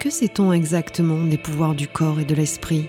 Que 0.00 0.08
sait-on 0.08 0.50
exactement 0.54 1.22
des 1.26 1.36
pouvoirs 1.36 1.74
du 1.74 1.86
corps 1.86 2.20
et 2.20 2.24
de 2.24 2.34
l'esprit? 2.34 2.88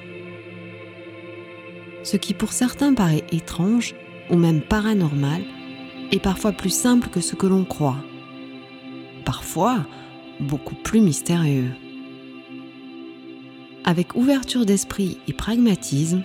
Ce 2.04 2.15
qui 2.15 2.34
pour 2.34 2.54
certains 2.54 2.93
paraît 2.93 3.25
étrange 3.34 3.95
ou 4.29 4.38
même 4.38 4.61
paranormal 4.61 5.41
est 6.13 6.21
parfois 6.21 6.54
plus 6.54 6.73
simple 6.73 7.09
que 7.09 7.20
ce 7.20 7.36
que 7.36 7.47
l'on 7.47 7.66
croit. 7.66 8.02
Parfois, 9.25 9.86
beaucoup 10.39 10.73
plus 10.73 11.02
mystérieux. 11.02 11.71
Avec 13.84 14.16
ouverture 14.16 14.66
d'esprit 14.66 15.18
et 15.28 15.34
pragmatisme, 15.34 16.23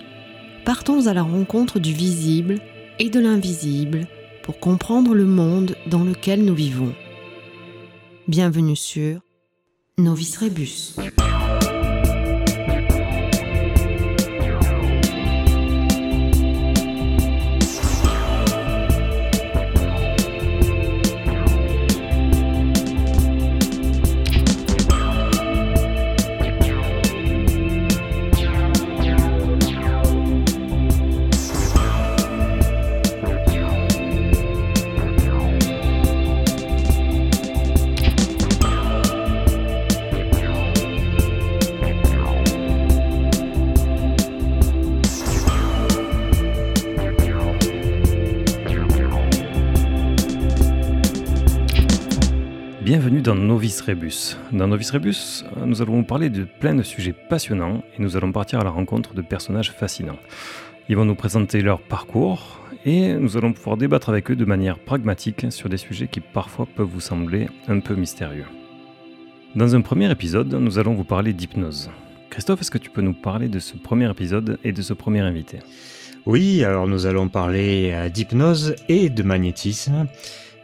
partons 0.63 1.07
à 1.07 1.13
la 1.13 1.23
rencontre 1.23 1.79
du 1.79 1.91
visible 1.91 2.59
et 2.97 3.09
de 3.09 3.19
l'invisible 3.19 4.07
pour 4.41 4.57
comprendre 4.61 5.13
le 5.13 5.25
monde 5.25 5.75
dans 5.87 6.05
lequel 6.05 6.45
nous 6.45 6.55
vivons. 6.55 6.95
Bienvenue 8.29 8.77
sur 8.77 9.26
Novice 9.99 10.37
Rebus. 10.37 10.93
Bienvenue 52.87 53.19
dans 53.19 53.35
Novice 53.35 53.81
Rebus. 53.81 54.37
Dans 54.53 54.69
Novice 54.69 54.91
Rebus, 54.91 55.43
nous 55.65 55.81
allons 55.81 55.97
vous 55.97 56.03
parler 56.03 56.29
de 56.29 56.45
plein 56.45 56.73
de 56.73 56.83
sujets 56.83 57.11
passionnants 57.11 57.83
et 57.93 58.01
nous 58.01 58.15
allons 58.15 58.31
partir 58.31 58.61
à 58.61 58.63
la 58.63 58.69
rencontre 58.69 59.13
de 59.13 59.21
personnages 59.21 59.73
fascinants. 59.73 60.15
Ils 60.87 60.95
vont 60.95 61.03
nous 61.03 61.13
présenter 61.13 61.61
leur 61.61 61.81
parcours 61.81 62.61
et 62.85 63.13
nous 63.15 63.35
allons 63.35 63.51
pouvoir 63.51 63.75
débattre 63.75 64.07
avec 64.07 64.31
eux 64.31 64.37
de 64.37 64.45
manière 64.45 64.79
pragmatique 64.79 65.51
sur 65.51 65.67
des 65.67 65.75
sujets 65.75 66.07
qui 66.07 66.21
parfois 66.21 66.65
peuvent 66.65 66.87
vous 66.87 67.01
sembler 67.01 67.49
un 67.67 67.81
peu 67.81 67.93
mystérieux. 67.93 68.45
Dans 69.53 69.75
un 69.75 69.81
premier 69.81 70.09
épisode, 70.09 70.53
nous 70.53 70.79
allons 70.79 70.93
vous 70.93 71.03
parler 71.03 71.33
d'hypnose. 71.33 71.91
Christophe, 72.29 72.61
est-ce 72.61 72.71
que 72.71 72.77
tu 72.77 72.89
peux 72.89 73.01
nous 73.01 73.13
parler 73.13 73.49
de 73.49 73.59
ce 73.59 73.75
premier 73.75 74.09
épisode 74.09 74.59
et 74.63 74.71
de 74.71 74.81
ce 74.81 74.93
premier 74.93 75.19
invité? 75.19 75.59
Oui, 76.25 76.63
alors 76.63 76.87
nous 76.87 77.05
allons 77.05 77.27
parler 77.27 77.91
euh, 77.93 78.07
d'hypnose 78.07 78.75
et 78.87 79.09
de 79.09 79.23
magnétisme. 79.23 80.07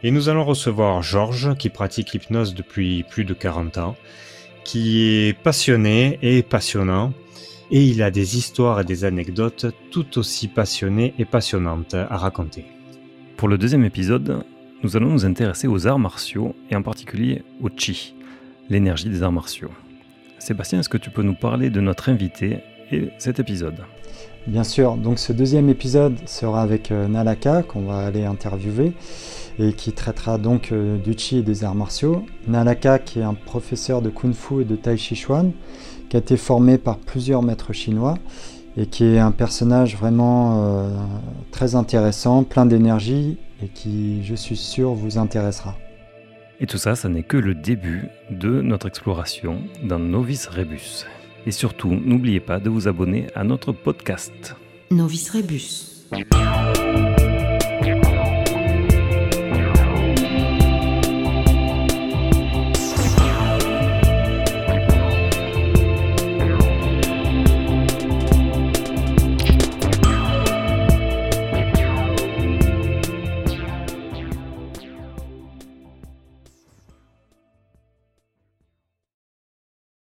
Et 0.06 0.10
nous 0.10 0.28
allons 0.28 0.44
recevoir 0.44 1.00
Georges, 1.00 1.56
qui 1.56 1.70
pratique 1.70 2.12
l'hypnose 2.12 2.54
depuis 2.54 3.04
plus 3.04 3.24
de 3.24 3.32
40 3.32 3.78
ans, 3.78 3.96
qui 4.62 5.00
est 5.02 5.32
passionné 5.32 6.18
et 6.20 6.42
passionnant, 6.42 7.14
et 7.70 7.82
il 7.82 8.02
a 8.02 8.10
des 8.10 8.36
histoires 8.36 8.78
et 8.78 8.84
des 8.84 9.06
anecdotes 9.06 9.64
tout 9.90 10.18
aussi 10.18 10.48
passionnées 10.48 11.14
et 11.18 11.24
passionnantes 11.24 11.94
à 11.94 12.18
raconter. 12.18 12.66
Pour 13.38 13.48
le 13.48 13.56
deuxième 13.56 13.86
épisode, 13.86 14.44
nous 14.82 14.94
allons 14.94 15.08
nous 15.08 15.24
intéresser 15.24 15.68
aux 15.68 15.86
arts 15.86 15.98
martiaux, 15.98 16.54
et 16.68 16.76
en 16.76 16.82
particulier 16.82 17.40
au 17.62 17.70
chi, 17.74 18.14
l'énergie 18.68 19.08
des 19.08 19.22
arts 19.22 19.32
martiaux. 19.32 19.70
Sébastien, 20.38 20.80
est-ce 20.80 20.90
que 20.90 20.98
tu 20.98 21.08
peux 21.08 21.22
nous 21.22 21.34
parler 21.34 21.70
de 21.70 21.80
notre 21.80 22.10
invité 22.10 22.58
et 22.94 23.10
cet 23.18 23.38
épisode 23.38 23.76
Bien 24.46 24.64
sûr, 24.64 24.96
donc 24.96 25.18
ce 25.18 25.32
deuxième 25.32 25.70
épisode 25.70 26.16
sera 26.26 26.60
avec 26.60 26.90
euh, 26.90 27.08
Nalaka 27.08 27.62
qu'on 27.62 27.86
va 27.86 27.98
aller 27.98 28.24
interviewer 28.24 28.92
et 29.58 29.72
qui 29.72 29.92
traitera 29.92 30.36
donc 30.36 30.70
euh, 30.70 30.98
du 30.98 31.14
chi 31.16 31.38
et 31.38 31.42
des 31.42 31.64
arts 31.64 31.74
martiaux. 31.74 32.26
Nalaka 32.46 32.98
qui 32.98 33.20
est 33.20 33.24
un 33.24 33.32
professeur 33.32 34.02
de 34.02 34.10
kung 34.10 34.34
fu 34.34 34.60
et 34.60 34.64
de 34.64 34.76
tai 34.76 34.98
chi 34.98 35.16
chuan 35.16 35.52
qui 36.10 36.16
a 36.16 36.20
été 36.20 36.36
formé 36.36 36.76
par 36.76 36.98
plusieurs 36.98 37.42
maîtres 37.42 37.72
chinois 37.72 38.18
et 38.76 38.86
qui 38.86 39.04
est 39.04 39.18
un 39.18 39.30
personnage 39.30 39.96
vraiment 39.96 40.62
euh, 40.62 40.88
très 41.50 41.74
intéressant, 41.74 42.44
plein 42.44 42.66
d'énergie 42.66 43.38
et 43.62 43.68
qui, 43.68 44.22
je 44.24 44.34
suis 44.34 44.56
sûr, 44.56 44.92
vous 44.92 45.16
intéressera. 45.16 45.74
Et 46.60 46.66
tout 46.66 46.78
ça, 46.78 46.94
ça 46.96 47.08
n'est 47.08 47.22
que 47.22 47.36
le 47.36 47.54
début 47.54 48.08
de 48.30 48.60
notre 48.60 48.88
exploration 48.88 49.62
dans 49.82 49.98
Novice 49.98 50.48
Rebus. 50.48 51.06
Et 51.46 51.50
surtout, 51.50 51.90
n'oubliez 52.04 52.40
pas 52.40 52.58
de 52.58 52.70
vous 52.70 52.88
abonner 52.88 53.26
à 53.34 53.44
notre 53.44 53.72
podcast. 53.72 54.56
Novice 54.90 55.30
Rebus. 55.30 56.04